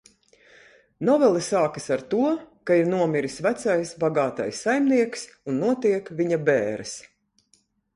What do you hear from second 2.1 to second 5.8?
to, ka ir nomiris vecais, bagātais saimnieks un